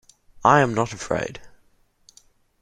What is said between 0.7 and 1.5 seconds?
not afraid.